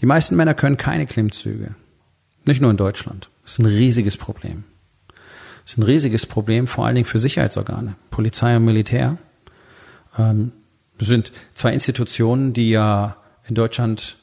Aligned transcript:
Die 0.00 0.06
meisten 0.06 0.36
Männer 0.36 0.54
können 0.54 0.76
keine 0.76 1.06
Klimmzüge. 1.06 1.74
Nicht 2.44 2.60
nur 2.60 2.70
in 2.70 2.76
Deutschland. 2.76 3.28
Das 3.42 3.52
ist 3.52 3.58
ein 3.58 3.66
riesiges 3.66 4.16
Problem. 4.16 4.64
Das 5.62 5.72
ist 5.72 5.78
ein 5.78 5.82
riesiges 5.82 6.26
Problem, 6.26 6.66
vor 6.66 6.86
allen 6.86 6.94
Dingen 6.94 7.06
für 7.06 7.18
Sicherheitsorgane. 7.18 7.96
Polizei 8.10 8.56
und 8.56 8.64
Militär 8.64 9.18
ähm, 10.18 10.52
sind 10.98 11.32
zwei 11.54 11.72
Institutionen, 11.72 12.52
die 12.52 12.70
ja 12.70 13.16
in 13.46 13.54
Deutschland 13.54 14.16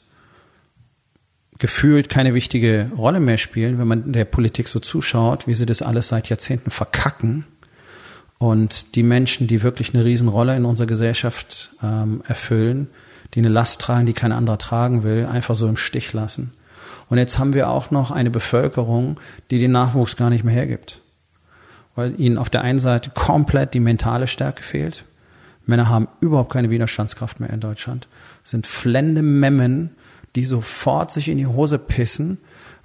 gefühlt 1.60 2.10
keine 2.10 2.34
wichtige 2.34 2.92
Rolle 2.96 3.20
mehr 3.20 3.38
spielen, 3.38 3.80
wenn 3.80 3.88
man 3.88 4.12
der 4.12 4.26
Politik 4.26 4.68
so 4.68 4.80
zuschaut, 4.80 5.48
wie 5.48 5.54
sie 5.54 5.66
das 5.66 5.82
alles 5.82 6.08
seit 6.08 6.30
Jahrzehnten 6.30 6.70
verkacken 6.70 7.46
und 8.38 8.96
die 8.96 9.04
Menschen, 9.04 9.48
die 9.48 9.64
wirklich 9.64 9.94
eine 9.94 10.06
Riesenrolle 10.06 10.56
in 10.56 10.66
unserer 10.66 10.88
Gesellschaft 10.88 11.72
ähm, 11.82 12.22
erfüllen, 12.28 12.90
die 13.34 13.40
eine 13.40 13.50
Last 13.50 13.82
tragen, 13.82 14.06
die 14.06 14.14
kein 14.14 14.32
anderer 14.32 14.58
tragen 14.58 15.04
will, 15.04 15.26
einfach 15.26 15.56
so 15.56 15.68
im 15.68 15.78
Stich 15.78 16.14
lassen. 16.14 16.54
Und 17.10 17.18
jetzt 17.18 17.40
haben 17.40 17.54
wir 17.54 17.70
auch 17.70 17.92
noch 17.92 18.12
eine 18.12 18.30
Bevölkerung, 18.30 19.20
die 19.50 19.60
den 19.60 19.72
Nachwuchs 19.72 20.18
gar 20.18 20.30
nicht 20.30 20.44
mehr 20.44 20.54
hergibt. 20.54 21.02
Weil 21.96 22.20
ihnen 22.20 22.38
auf 22.38 22.50
der 22.50 22.62
einen 22.62 22.80
Seite 22.80 23.12
komplett 23.12 23.74
die 23.74 23.80
mentale 23.80 24.28
Stärke 24.28 24.64
fehlt. 24.64 25.06
Männer 25.66 25.90
haben 25.90 26.08
überhaupt 26.22 26.52
keine 26.52 26.70
Widerstandskraft 26.70 27.40
mehr 27.40 27.50
in 27.50 27.60
Deutschland. 27.60 28.08
sind 28.44 28.68
flende 28.68 29.22
Memmen, 29.22 29.96
die 30.36 30.46
sofort 30.46 31.12
sich 31.12 31.30
in 31.30 31.38
die 31.38 31.48
Hose 31.48 31.80
pissen, 31.80 32.38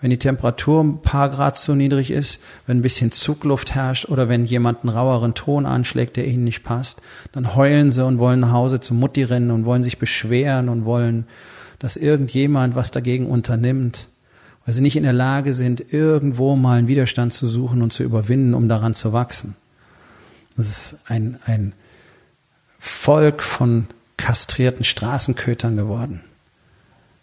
wenn 0.03 0.11
die 0.11 0.19
Temperatur 0.19 0.83
ein 0.83 1.01
paar 1.01 1.31
Grad 1.31 1.57
zu 1.57 1.75
niedrig 1.77 2.11
ist, 2.11 2.41
wenn 2.67 2.79
ein 2.79 2.83
bisschen 2.83 3.13
Zugluft 3.13 3.75
herrscht 3.75 4.09
oder 4.09 4.29
wenn 4.29 4.45
jemand 4.45 4.81
einen 4.83 4.91
raueren 4.91 5.35
Ton 5.35 5.65
anschlägt, 5.65 6.17
der 6.17 6.27
ihnen 6.27 6.43
nicht 6.43 6.65
passt, 6.65 7.01
dann 7.31 7.55
heulen 7.55 7.93
sie 7.93 8.05
und 8.05 8.19
wollen 8.19 8.41
nach 8.41 8.51
Hause 8.51 8.81
zu 8.81 8.95
Mutti 8.95 9.23
rennen 9.23 9.53
und 9.53 9.65
wollen 9.65 9.85
sich 9.85 9.99
beschweren 9.99 10.69
und 10.69 10.85
wollen, 10.85 11.27
dass 11.79 11.97
irgendjemand 11.97 12.75
was 12.75 12.91
dagegen 12.91 13.27
unternimmt, 13.27 14.09
weil 14.67 14.75
sie 14.75 14.81
nicht 14.81 14.97
in 14.97 15.05
der 15.05 15.13
Lage 15.13 15.55
sind, 15.55 15.93
irgendwo 15.93 16.57
mal 16.57 16.79
einen 16.79 16.89
Widerstand 16.89 17.33
zu 17.33 17.47
suchen 17.47 17.81
und 17.81 17.93
zu 17.93 18.03
überwinden, 18.03 18.55
um 18.55 18.69
daran 18.69 18.95
zu 18.95 19.13
wachsen. 19.13 19.55
Das 20.57 20.67
ist 20.67 20.97
ein, 21.07 21.39
ein 21.47 21.75
Volk 22.81 23.41
von 23.41 23.87
kastrierten 24.17 24.85
Straßenkötern 24.85 25.77
geworden. 25.77 26.23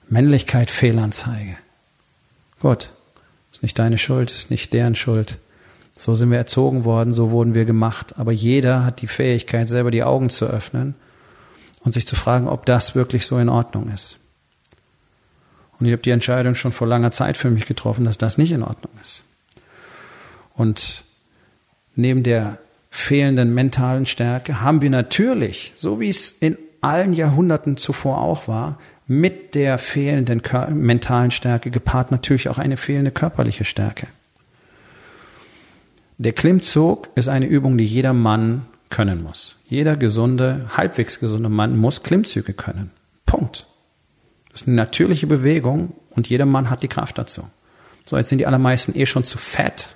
Männlichkeit 0.07 0.71
Fehlanzeige. 0.71 1.57
Gott, 2.59 2.91
ist 3.51 3.63
nicht 3.63 3.79
deine 3.79 3.97
Schuld, 3.97 4.31
ist 4.31 4.51
nicht 4.51 4.73
deren 4.73 4.95
Schuld. 4.95 5.37
So 5.95 6.15
sind 6.15 6.31
wir 6.31 6.37
erzogen 6.37 6.85
worden, 6.85 7.13
so 7.13 7.31
wurden 7.31 7.55
wir 7.55 7.65
gemacht. 7.65 8.17
Aber 8.17 8.31
jeder 8.31 8.85
hat 8.85 9.01
die 9.01 9.07
Fähigkeit, 9.07 9.67
selber 9.67 9.91
die 9.91 10.03
Augen 10.03 10.29
zu 10.29 10.45
öffnen 10.45 10.95
und 11.81 11.93
sich 11.93 12.07
zu 12.07 12.15
fragen, 12.15 12.47
ob 12.47 12.65
das 12.65 12.95
wirklich 12.95 13.25
so 13.25 13.37
in 13.37 13.49
Ordnung 13.49 13.89
ist. 13.89 14.17
Und 15.79 15.85
ich 15.85 15.91
habe 15.91 16.01
die 16.01 16.11
Entscheidung 16.11 16.55
schon 16.55 16.71
vor 16.71 16.87
langer 16.87 17.11
Zeit 17.11 17.37
für 17.37 17.49
mich 17.49 17.65
getroffen, 17.65 18.05
dass 18.05 18.17
das 18.17 18.37
nicht 18.37 18.51
in 18.51 18.63
Ordnung 18.63 18.91
ist. 19.01 19.23
Und 20.53 21.03
neben 21.95 22.23
der 22.23 22.59
fehlenden 22.89 23.53
mentalen 23.53 24.05
Stärke 24.05 24.61
haben 24.61 24.81
wir 24.81 24.89
natürlich, 24.89 25.73
so 25.75 25.99
wie 25.99 26.09
es 26.09 26.29
in 26.31 26.57
allen 26.81 27.13
Jahrhunderten 27.13 27.77
zuvor 27.77 28.19
auch 28.19 28.47
war, 28.47 28.77
mit 29.09 29.55
der 29.55 29.79
fehlenden 29.79 30.43
mentalen 30.69 31.31
Stärke 31.31 31.71
gepaart 31.71 32.11
natürlich 32.11 32.47
auch 32.47 32.59
eine 32.59 32.77
fehlende 32.77 33.09
körperliche 33.09 33.65
Stärke. 33.65 34.05
Der 36.19 36.31
Klimmzug 36.31 37.09
ist 37.15 37.27
eine 37.27 37.47
Übung, 37.47 37.79
die 37.79 37.85
jeder 37.85 38.13
Mann 38.13 38.67
können 38.89 39.23
muss. 39.23 39.55
Jeder 39.67 39.97
gesunde, 39.97 40.69
halbwegs 40.77 41.19
gesunde 41.19 41.49
Mann 41.49 41.75
muss 41.75 42.03
Klimmzüge 42.03 42.53
können. 42.53 42.91
Punkt. 43.25 43.65
Das 44.51 44.61
ist 44.61 44.67
eine 44.67 44.75
natürliche 44.75 45.25
Bewegung 45.25 45.93
und 46.11 46.29
jeder 46.29 46.45
Mann 46.45 46.69
hat 46.69 46.83
die 46.83 46.87
Kraft 46.87 47.17
dazu. 47.17 47.49
So, 48.05 48.15
jetzt 48.15 48.29
sind 48.29 48.37
die 48.37 48.47
allermeisten 48.47 48.95
eh 48.95 49.07
schon 49.07 49.23
zu 49.23 49.39
fett. 49.39 49.89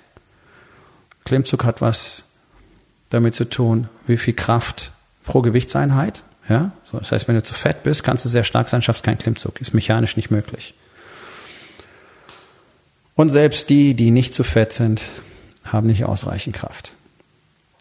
Klimmzug 1.24 1.64
hat 1.64 1.80
was 1.80 2.32
damit 3.10 3.36
zu 3.36 3.44
tun, 3.44 3.88
wie 4.08 4.16
viel 4.16 4.34
Kraft 4.34 4.90
pro 5.22 5.40
Gewichtseinheit. 5.40 6.24
Ja, 6.48 6.72
so, 6.82 6.98
das 6.98 7.10
heißt, 7.10 7.26
wenn 7.26 7.36
du 7.36 7.42
zu 7.42 7.54
fett 7.54 7.82
bist, 7.82 8.04
kannst 8.04 8.24
du 8.24 8.28
sehr 8.28 8.44
stark 8.44 8.68
sein, 8.68 8.82
schaffst 8.82 9.02
keinen 9.02 9.18
Klimmzug. 9.18 9.60
Ist 9.60 9.72
mechanisch 9.72 10.16
nicht 10.16 10.30
möglich. 10.30 10.74
Und 13.14 13.30
selbst 13.30 13.70
die, 13.70 13.94
die 13.94 14.10
nicht 14.10 14.34
zu 14.34 14.44
fett 14.44 14.72
sind, 14.72 15.02
haben 15.64 15.86
nicht 15.86 16.04
ausreichend 16.04 16.56
Kraft. 16.56 16.92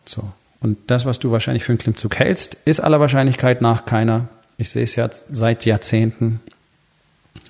So. 0.05 0.31
Und 0.61 0.77
das, 0.87 1.05
was 1.05 1.19
du 1.19 1.31
wahrscheinlich 1.31 1.65
für 1.65 1.73
einen 1.73 1.79
Klimmzug 1.79 2.17
hältst, 2.17 2.55
ist 2.65 2.79
aller 2.79 2.99
Wahrscheinlichkeit 2.99 3.61
nach 3.61 3.85
keiner. 3.85 4.29
Ich 4.57 4.69
sehe 4.69 4.83
es 4.83 4.95
ja 4.95 5.09
seit 5.11 5.65
Jahrzehnten. 5.65 6.39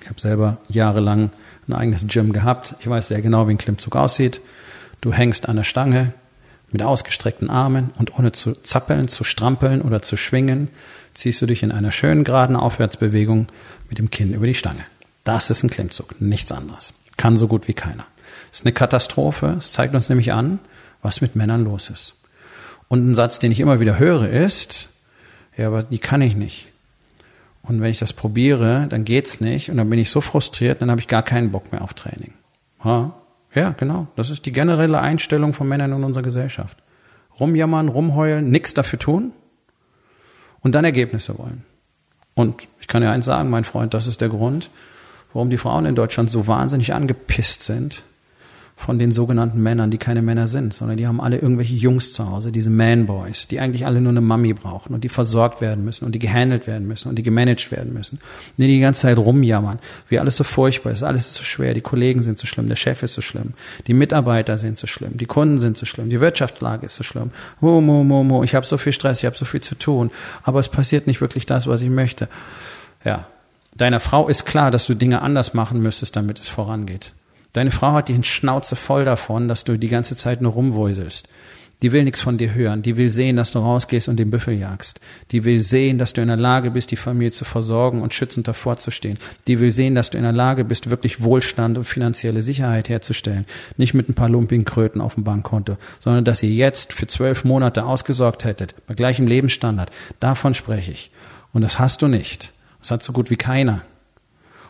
Ich 0.02 0.08
habe 0.08 0.20
selber 0.20 0.58
jahrelang 0.68 1.30
ein 1.68 1.74
eigenes 1.74 2.06
Gym 2.08 2.32
gehabt. 2.32 2.74
Ich 2.80 2.88
weiß 2.88 3.08
sehr 3.08 3.22
genau, 3.22 3.46
wie 3.46 3.52
ein 3.52 3.58
Klimmzug 3.58 3.94
aussieht. 3.94 4.40
Du 5.00 5.12
hängst 5.12 5.48
an 5.48 5.56
der 5.56 5.64
Stange 5.64 6.12
mit 6.72 6.82
ausgestreckten 6.82 7.50
Armen 7.50 7.90
und 7.98 8.18
ohne 8.18 8.32
zu 8.32 8.54
zappeln, 8.54 9.06
zu 9.06 9.22
strampeln 9.22 9.80
oder 9.80 10.02
zu 10.02 10.16
schwingen, 10.16 10.68
ziehst 11.14 11.40
du 11.40 11.46
dich 11.46 11.62
in 11.62 11.72
einer 11.72 11.92
schönen 11.92 12.24
geraden 12.24 12.56
Aufwärtsbewegung 12.56 13.46
mit 13.88 13.98
dem 13.98 14.10
Kinn 14.10 14.34
über 14.34 14.46
die 14.46 14.54
Stange. 14.54 14.84
Das 15.22 15.48
ist 15.50 15.62
ein 15.62 15.70
Klimmzug, 15.70 16.20
nichts 16.20 16.52
anderes. 16.52 16.92
Kann 17.16 17.36
so 17.36 17.48
gut 17.48 17.68
wie 17.68 17.72
keiner. 17.72 18.06
ist 18.52 18.66
eine 18.66 18.72
Katastrophe. 18.72 19.56
Es 19.58 19.72
zeigt 19.72 19.94
uns 19.94 20.08
nämlich 20.08 20.32
an, 20.32 20.58
was 21.02 21.20
mit 21.20 21.36
Männern 21.36 21.64
los 21.64 21.88
ist. 21.88 22.14
Und 22.88 23.08
ein 23.08 23.14
Satz, 23.14 23.38
den 23.38 23.52
ich 23.52 23.60
immer 23.60 23.80
wieder 23.80 23.98
höre, 23.98 24.28
ist, 24.28 24.88
ja, 25.56 25.68
aber 25.68 25.82
die 25.82 25.98
kann 25.98 26.20
ich 26.20 26.36
nicht. 26.36 26.68
Und 27.62 27.80
wenn 27.80 27.90
ich 27.90 27.98
das 27.98 28.12
probiere, 28.12 28.86
dann 28.90 29.04
geht's 29.04 29.40
nicht. 29.40 29.70
Und 29.70 29.78
dann 29.78 29.88
bin 29.88 29.98
ich 29.98 30.10
so 30.10 30.20
frustriert, 30.20 30.82
dann 30.82 30.90
habe 30.90 31.00
ich 31.00 31.08
gar 31.08 31.22
keinen 31.22 31.50
Bock 31.50 31.72
mehr 31.72 31.82
auf 31.82 31.94
Training. 31.94 32.34
Ja, 32.84 33.14
ja, 33.54 33.70
genau. 33.70 34.08
Das 34.16 34.30
ist 34.30 34.44
die 34.44 34.52
generelle 34.52 35.00
Einstellung 35.00 35.54
von 35.54 35.68
Männern 35.68 35.92
in 35.92 36.04
unserer 36.04 36.24
Gesellschaft. 36.24 36.76
Rumjammern, 37.40 37.88
rumheulen, 37.88 38.50
nichts 38.50 38.74
dafür 38.74 38.98
tun 38.98 39.32
und 40.64 40.72
dann 40.72 40.84
Ergebnisse 40.84 41.38
wollen. 41.38 41.62
Und 42.34 42.66
ich 42.80 42.88
kann 42.88 43.04
ja 43.04 43.12
eins 43.12 43.26
sagen, 43.26 43.50
mein 43.50 43.62
Freund, 43.62 43.94
das 43.94 44.08
ist 44.08 44.20
der 44.20 44.28
Grund, 44.28 44.70
warum 45.32 45.50
die 45.50 45.58
Frauen 45.58 45.86
in 45.86 45.94
Deutschland 45.94 46.30
so 46.30 46.48
wahnsinnig 46.48 46.92
angepisst 46.92 47.62
sind 47.62 48.02
von 48.76 48.98
den 48.98 49.12
sogenannten 49.12 49.62
Männern, 49.62 49.90
die 49.90 49.98
keine 49.98 50.20
Männer 50.20 50.48
sind, 50.48 50.74
sondern 50.74 50.96
die 50.96 51.06
haben 51.06 51.20
alle 51.20 51.38
irgendwelche 51.38 51.74
Jungs 51.74 52.12
zu 52.12 52.28
Hause, 52.28 52.50
diese 52.50 52.70
Man-Boys, 52.70 53.46
die 53.46 53.60
eigentlich 53.60 53.86
alle 53.86 54.00
nur 54.00 54.10
eine 54.10 54.20
Mami 54.20 54.52
brauchen 54.52 54.94
und 54.94 55.04
die 55.04 55.08
versorgt 55.08 55.60
werden 55.60 55.84
müssen 55.84 56.04
und 56.04 56.12
die 56.12 56.18
gehandelt 56.18 56.66
werden 56.66 56.86
müssen 56.86 57.08
und 57.08 57.16
die 57.16 57.22
gemanagt 57.22 57.70
werden 57.70 57.94
müssen. 57.94 58.18
Die 58.56 58.66
die 58.66 58.80
ganze 58.80 59.02
Zeit 59.02 59.16
rumjammern, 59.16 59.78
wie 60.08 60.18
alles 60.18 60.36
so 60.36 60.44
furchtbar 60.44 60.90
ist, 60.90 61.02
alles 61.02 61.28
ist 61.28 61.34
so 61.34 61.44
schwer, 61.44 61.72
die 61.72 61.80
Kollegen 61.80 62.22
sind 62.22 62.38
so 62.38 62.46
schlimm, 62.46 62.68
der 62.68 62.76
Chef 62.76 63.02
ist 63.02 63.14
so 63.14 63.22
schlimm, 63.22 63.54
die 63.86 63.94
Mitarbeiter 63.94 64.58
sind 64.58 64.76
so 64.76 64.86
schlimm, 64.86 65.16
die 65.16 65.26
Kunden 65.26 65.58
sind 65.58 65.76
so 65.76 65.86
schlimm, 65.86 66.10
die 66.10 66.20
Wirtschaftslage 66.20 66.86
ist 66.86 66.96
so 66.96 67.04
schlimm. 67.04 67.30
Mo, 67.60 67.80
mo, 67.80 68.02
mo, 68.02 68.24
mo, 68.24 68.42
ich 68.42 68.54
habe 68.54 68.66
so 68.66 68.76
viel 68.76 68.92
Stress, 68.92 69.20
ich 69.20 69.26
habe 69.26 69.36
so 69.36 69.44
viel 69.44 69.60
zu 69.60 69.76
tun, 69.76 70.10
aber 70.42 70.58
es 70.58 70.68
passiert 70.68 71.06
nicht 71.06 71.20
wirklich 71.20 71.46
das, 71.46 71.66
was 71.68 71.80
ich 71.80 71.90
möchte. 71.90 72.28
Ja, 73.04 73.28
deiner 73.76 74.00
Frau 74.00 74.28
ist 74.28 74.44
klar, 74.44 74.70
dass 74.70 74.86
du 74.86 74.94
Dinge 74.94 75.22
anders 75.22 75.54
machen 75.54 75.80
müsstest, 75.80 76.16
damit 76.16 76.40
es 76.40 76.48
vorangeht. 76.48 77.14
Deine 77.54 77.70
Frau 77.70 77.92
hat 77.92 78.08
die 78.08 78.22
Schnauze 78.22 78.76
voll 78.76 79.04
davon, 79.04 79.48
dass 79.48 79.64
du 79.64 79.78
die 79.78 79.88
ganze 79.88 80.16
Zeit 80.16 80.42
nur 80.42 80.52
rumwuselst. 80.52 81.28
Die 81.82 81.92
will 81.92 82.02
nichts 82.02 82.20
von 82.20 82.36
dir 82.36 82.52
hören. 82.52 82.82
Die 82.82 82.96
will 82.96 83.10
sehen, 83.10 83.36
dass 83.36 83.52
du 83.52 83.60
rausgehst 83.60 84.08
und 84.08 84.16
den 84.16 84.30
Büffel 84.30 84.54
jagst. 84.54 85.00
Die 85.30 85.44
will 85.44 85.60
sehen, 85.60 85.98
dass 85.98 86.12
du 86.14 86.20
in 86.20 86.28
der 86.28 86.36
Lage 86.36 86.70
bist, 86.70 86.90
die 86.90 86.96
Familie 86.96 87.30
zu 87.30 87.44
versorgen 87.44 88.02
und 88.02 88.12
schützend 88.12 88.48
davor 88.48 88.76
zu 88.76 88.90
stehen. 88.90 89.18
Die 89.46 89.60
will 89.60 89.70
sehen, 89.70 89.94
dass 89.94 90.10
du 90.10 90.18
in 90.18 90.24
der 90.24 90.32
Lage 90.32 90.64
bist, 90.64 90.90
wirklich 90.90 91.22
Wohlstand 91.22 91.78
und 91.78 91.84
finanzielle 91.84 92.42
Sicherheit 92.42 92.88
herzustellen. 92.88 93.44
Nicht 93.76 93.94
mit 93.94 94.08
ein 94.08 94.14
paar 94.14 94.28
lumpigen 94.28 94.64
Kröten 94.64 95.00
auf 95.00 95.14
dem 95.14 95.24
Bankkonto, 95.24 95.76
sondern 96.00 96.24
dass 96.24 96.42
ihr 96.42 96.50
jetzt 96.50 96.92
für 96.92 97.06
zwölf 97.06 97.44
Monate 97.44 97.84
ausgesorgt 97.84 98.44
hättet, 98.44 98.74
bei 98.86 98.94
gleichem 98.94 99.28
Lebensstandard. 99.28 99.92
Davon 100.20 100.54
spreche 100.54 100.90
ich. 100.90 101.10
Und 101.52 101.62
das 101.62 101.78
hast 101.78 102.02
du 102.02 102.08
nicht. 102.08 102.52
Das 102.80 102.90
hat 102.90 103.02
so 103.02 103.12
gut 103.12 103.30
wie 103.30 103.36
keiner. 103.36 103.82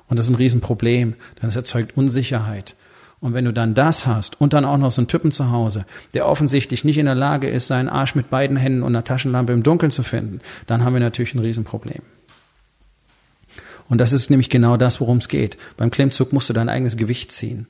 Und 0.08 0.18
das 0.18 0.26
ist 0.26 0.32
ein 0.32 0.36
Riesenproblem, 0.36 1.14
denn 1.40 1.48
es 1.48 1.56
erzeugt 1.56 1.96
Unsicherheit. 1.96 2.74
Und 3.20 3.32
wenn 3.32 3.46
du 3.46 3.52
dann 3.52 3.74
das 3.74 4.06
hast 4.06 4.40
und 4.40 4.52
dann 4.52 4.66
auch 4.66 4.76
noch 4.76 4.92
so 4.92 5.00
einen 5.00 5.08
Typen 5.08 5.32
zu 5.32 5.50
Hause, 5.50 5.86
der 6.12 6.28
offensichtlich 6.28 6.84
nicht 6.84 6.98
in 6.98 7.06
der 7.06 7.14
Lage 7.14 7.48
ist, 7.48 7.68
seinen 7.68 7.88
Arsch 7.88 8.14
mit 8.14 8.28
beiden 8.28 8.58
Händen 8.58 8.82
und 8.82 8.94
einer 8.94 9.04
Taschenlampe 9.04 9.52
im 9.52 9.62
Dunkeln 9.62 9.90
zu 9.90 10.02
finden, 10.02 10.40
dann 10.66 10.84
haben 10.84 10.92
wir 10.92 11.00
natürlich 11.00 11.34
ein 11.34 11.38
Riesenproblem. 11.38 12.02
Und 13.88 13.98
das 13.98 14.12
ist 14.12 14.30
nämlich 14.30 14.50
genau 14.50 14.76
das, 14.76 15.00
worum 15.00 15.18
es 15.18 15.28
geht. 15.28 15.56
Beim 15.76 15.90
Klimmzug 15.90 16.32
musst 16.32 16.48
du 16.48 16.52
dein 16.52 16.68
eigenes 16.68 16.96
Gewicht 16.96 17.32
ziehen. 17.32 17.66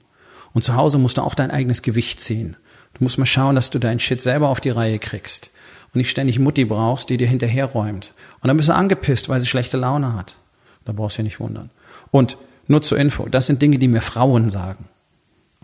Und 0.52 0.62
zu 0.62 0.74
Hause 0.76 0.98
musst 0.98 1.18
du 1.18 1.22
auch 1.22 1.34
dein 1.34 1.50
eigenes 1.50 1.82
Gewicht 1.82 2.20
ziehen. 2.20 2.56
Du 2.94 3.04
musst 3.04 3.18
mal 3.18 3.26
schauen, 3.26 3.56
dass 3.56 3.70
du 3.70 3.78
deinen 3.78 3.98
Shit 3.98 4.22
selber 4.22 4.48
auf 4.48 4.60
die 4.60 4.70
Reihe 4.70 4.98
kriegst. 4.98 5.50
Und 5.92 5.98
nicht 5.98 6.10
ständig 6.10 6.38
Mutti 6.38 6.64
brauchst, 6.64 7.10
die 7.10 7.16
dir 7.16 7.28
hinterherräumt. 7.28 8.14
Und 8.40 8.48
dann 8.48 8.56
bist 8.56 8.68
du 8.68 8.74
angepisst, 8.74 9.28
weil 9.28 9.40
sie 9.40 9.46
schlechte 9.46 9.76
Laune 9.76 10.14
hat. 10.14 10.38
Da 10.84 10.92
brauchst 10.92 11.16
du 11.16 11.22
ja 11.22 11.24
nicht 11.24 11.40
wundern. 11.40 11.70
Und 12.14 12.38
nur 12.68 12.80
zur 12.80 12.96
Info, 12.96 13.26
das 13.28 13.46
sind 13.46 13.60
Dinge, 13.60 13.76
die 13.76 13.88
mir 13.88 14.00
Frauen 14.00 14.48
sagen. 14.48 14.84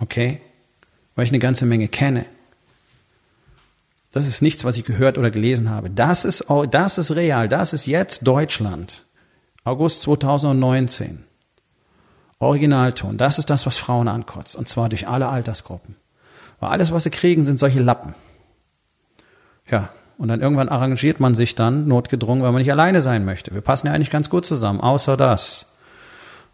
Okay? 0.01 0.41
Weil 1.15 1.25
ich 1.25 1.31
eine 1.31 1.39
ganze 1.39 1.65
Menge 1.65 1.87
kenne. 1.87 2.27
Das 4.11 4.27
ist 4.27 4.43
nichts, 4.43 4.65
was 4.65 4.77
ich 4.77 4.85
gehört 4.85 5.17
oder 5.17 5.31
gelesen 5.31 5.71
habe. 5.71 5.91
Das 5.91 6.25
ist, 6.25 6.47
das 6.73 6.99
ist 6.99 7.15
real. 7.15 7.49
Das 7.49 7.73
ist 7.73 7.87
jetzt 7.87 8.27
Deutschland. 8.27 9.05
August 9.63 10.03
2019. 10.03 11.23
Originalton. 12.41 13.17
Das 13.17 13.39
ist 13.39 13.49
das, 13.49 13.65
was 13.65 13.79
Frauen 13.79 14.09
ankotzt. 14.09 14.57
Und 14.57 14.67
zwar 14.67 14.89
durch 14.89 15.07
alle 15.07 15.29
Altersgruppen. 15.29 15.95
Weil 16.59 16.71
alles, 16.71 16.91
was 16.91 17.05
sie 17.05 17.11
kriegen, 17.11 17.45
sind 17.45 17.61
solche 17.61 17.81
Lappen. 17.81 18.17
Ja. 19.71 19.91
Und 20.19 20.27
dann 20.27 20.41
irgendwann 20.41 20.69
arrangiert 20.69 21.21
man 21.21 21.37
sich 21.37 21.55
dann, 21.55 21.87
notgedrungen, 21.87 22.43
weil 22.43 22.51
man 22.51 22.61
nicht 22.61 22.73
alleine 22.73 23.03
sein 23.03 23.25
möchte. 23.25 23.55
Wir 23.55 23.61
passen 23.61 23.87
ja 23.87 23.93
eigentlich 23.93 24.11
ganz 24.11 24.29
gut 24.29 24.45
zusammen, 24.45 24.81
außer 24.81 25.17
das. 25.17 25.70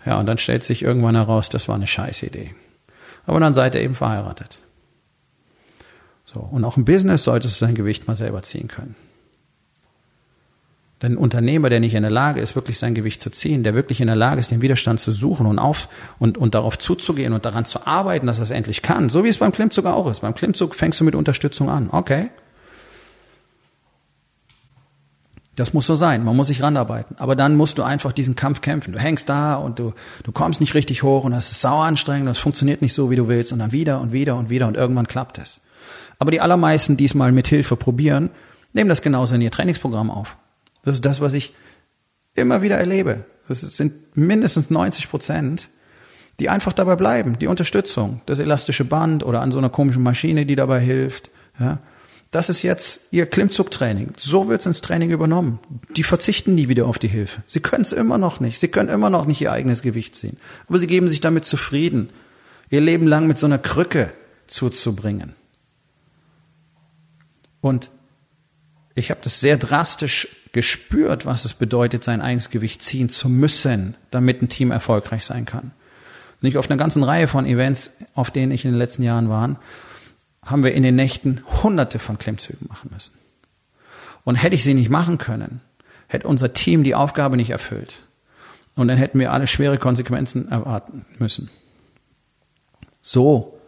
Ja, 0.07 0.19
und 0.21 0.27
dann 0.27 0.39
stellt 0.39 0.65
sich 0.65 0.83
irgendwann 0.83 1.17
heraus, 1.17 1.49
das 1.49 1.69
war 1.69 1.75
eine 1.75 1.87
Scheißidee. 1.87 2.55
Aber 3.27 3.41
dann 3.41 3.55
seid 3.55 3.75
ihr 3.75 3.83
eben 3.83 3.97
verheiratet. 3.97 4.61
So. 6.25 6.41
Und 6.41 6.65
auch 6.65 6.77
im 6.77 6.85
Business 6.85 7.25
solltest 7.25 7.61
du 7.61 7.67
dein 7.67 7.75
Gewicht 7.75 8.07
mal 8.07 8.15
selber 8.15 8.43
ziehen 8.43 8.69
können. 8.69 8.95
Denn 11.03 11.13
ein 11.13 11.19
Unternehmer, 11.19 11.69
der 11.69 11.81
nicht 11.81 11.95
in 11.95 12.03
der 12.03 12.11
Lage 12.11 12.41
ist, 12.41 12.57
wirklich 12.57 12.79
sein 12.79 12.95
Gewicht 12.95 13.21
zu 13.21 13.31
ziehen, 13.31 13.63
der 13.63 13.75
wirklich 13.75 14.01
in 14.01 14.07
der 14.07 14.17
Lage 14.17 14.41
ist, 14.41 14.51
den 14.51 14.63
Widerstand 14.63 14.99
zu 14.99 15.13
suchen 15.13 15.47
und 15.47 15.59
auf 15.59 15.89
und, 16.19 16.39
und 16.39 16.55
darauf 16.55 16.79
zuzugehen 16.79 17.35
und 17.35 17.45
daran 17.45 17.67
zu 17.67 17.87
arbeiten, 17.87 18.27
dass 18.27 18.39
er 18.39 18.45
es 18.45 18.51
endlich 18.51 18.81
kann, 18.81 19.11
so 19.11 19.23
wie 19.23 19.29
es 19.29 19.37
beim 19.37 19.53
Klimmzug 19.53 19.85
auch 19.85 20.11
ist. 20.11 20.21
Beim 20.21 20.35
Klimmzug 20.35 20.75
fängst 20.75 21.01
du 21.01 21.05
mit 21.05 21.15
Unterstützung 21.15 21.69
an. 21.69 21.91
Okay. 21.93 22.31
Das 25.57 25.73
muss 25.73 25.87
so 25.87 25.95
sein. 25.95 26.23
Man 26.23 26.37
muss 26.37 26.49
sich 26.49 26.63
ranarbeiten. 26.63 27.17
Aber 27.19 27.35
dann 27.35 27.57
musst 27.57 27.79
du 27.79 27.83
einfach 27.83 28.13
diesen 28.13 28.37
Kampf 28.37 28.61
kämpfen. 28.61 28.93
Du 28.93 28.99
hängst 28.99 29.29
da 29.29 29.55
und 29.55 29.79
du, 29.79 29.95
du 30.23 30.31
kommst 30.31 30.61
nicht 30.61 30.75
richtig 30.75 31.03
hoch 31.03 31.25
und 31.25 31.33
das 31.33 31.51
ist 31.51 31.63
sauer 31.63 31.85
anstrengend 31.85 32.27
und 32.29 32.33
es 32.33 32.39
funktioniert 32.39 32.83
nicht 32.83 32.93
so, 32.93 33.11
wie 33.11 33.17
du 33.17 33.27
willst 33.27 33.53
und 33.53 33.59
dann 33.59 33.73
wieder 33.73 34.01
und 34.01 34.13
wieder 34.13 34.37
und 34.37 34.51
wieder 34.51 34.69
und 34.69 34.77
irgendwann 34.77 35.09
klappt 35.09 35.39
es. 35.39 35.63
Aber 36.19 36.31
die 36.31 36.41
allermeisten, 36.41 36.99
die 36.99 37.07
es 37.07 37.15
mal 37.15 37.33
mit 37.33 37.49
Hilfe 37.49 37.77
probieren, 37.77 38.31
nehmen 38.75 38.91
das 38.91 39.01
genauso 39.01 39.35
in 39.35 39.41
ihr 39.41 39.51
Trainingsprogramm 39.51 40.11
auf. 40.11 40.37
Das 40.85 40.95
ist 40.95 41.05
das, 41.05 41.21
was 41.21 41.33
ich 41.33 41.55
immer 42.35 42.61
wieder 42.61 42.77
erlebe. 42.77 43.25
Das 43.49 43.61
sind 43.61 44.17
mindestens 44.17 44.69
90 44.69 45.09
Prozent, 45.09 45.71
die 46.39 46.51
einfach 46.51 46.75
dabei 46.75 46.97
bleiben. 46.97 47.39
Die 47.39 47.47
Unterstützung, 47.47 48.21
das 48.27 48.41
elastische 48.41 48.85
Band 48.85 49.25
oder 49.25 49.41
an 49.41 49.53
so 49.53 49.59
einer 49.59 49.71
komischen 49.71 50.03
Maschine, 50.03 50.45
die 50.45 50.57
dabei 50.57 50.81
hilft. 50.81 51.31
Ja. 51.59 51.79
Das 52.31 52.51
ist 52.51 52.63
jetzt 52.63 53.03
ihr 53.13 53.27
Klimmzugtraining. 53.27 54.13
So 54.17 54.49
wird's 54.49 54.67
ins 54.67 54.83
Training 54.83 55.11
übernommen. 55.11 55.59
Die 55.97 56.03
verzichten 56.03 56.55
nie 56.55 56.69
wieder 56.69 56.87
auf 56.87 56.99
die 56.99 57.09
Hilfe. 57.09 57.43
Sie 57.47 57.61
können 57.61 57.83
es 57.83 57.93
immer 57.93 58.19
noch 58.19 58.41
nicht. 58.41 58.59
Sie 58.59 58.69
können 58.69 58.89
immer 58.89 59.11
noch 59.11 59.27
nicht 59.27 59.41
ihr 59.41 59.53
eigenes 59.53 59.83
Gewicht 59.83 60.17
ziehen. 60.17 60.37
Aber 60.69 60.79
sie 60.79 60.87
geben 60.87 61.09
sich 61.09 61.21
damit 61.21 61.45
zufrieden, 61.45 62.11
ihr 62.69 62.81
Leben 62.81 63.07
lang 63.07 63.27
mit 63.27 63.39
so 63.39 63.47
einer 63.47 63.59
Krücke 63.59 64.13
zuzubringen. 64.47 65.35
Und 67.61 67.91
ich 68.95 69.11
habe 69.11 69.21
das 69.23 69.41
sehr 69.41 69.57
drastisch 69.57 70.29
gespürt, 70.53 71.27
was 71.27 71.45
es 71.45 71.55
bedeutet, 71.55 72.03
sein 72.03 72.23
eigenes 72.23 72.51
Gewicht 72.51 72.83
ziehen 72.83 73.09
zu 73.09 73.29
müssen, 73.29 73.95
damit 74.11 74.43
ein 74.43 74.49
Team 74.49 74.71
erfolgreich 74.71 75.25
sein 75.25 75.45
kann. 75.45 75.73
Nicht 76.41 76.57
auf 76.57 76.71
einer 76.71 76.79
ganzen 76.79 77.03
Reihe 77.03 77.29
von 77.29 77.47
Events, 77.47 77.91
auf 78.15 78.31
denen 78.31 78.53
ich 78.53 78.65
in 78.65 78.73
den 78.73 78.79
letzten 78.79 79.03
Jahren 79.03 79.29
war, 79.29 79.61
haben 80.47 80.65
wir 80.65 80.73
in 80.73 80.83
den 80.83 80.97
Nächten 80.97 81.43
hunderte 81.63 81.99
von 81.99 82.19
Klimmzügen 82.19 82.67
machen 82.69 82.91
müssen. 82.93 83.15
Und 84.25 84.37
hätte 84.37 84.57
ich 84.57 84.65
sie 84.65 84.75
nicht 84.75 84.91
machen 84.91 85.19
können, 85.19 85.61
hätte 86.09 86.27
unser 86.27 86.53
Team 86.53 86.85
die 86.85 86.95
Aufgabe 86.95 87.37
nicht 87.37 87.51
erfüllt. 87.51 88.01
Und 88.75 88.89
dann 88.89 88.99
hätten 88.99 89.19
wir 89.19 89.33
alle 89.33 89.47
schwere 89.47 89.79
Konsequenzen 89.79 90.51
erwarten 90.51 91.05
müssen. 91.19 91.51
So, 93.01 93.59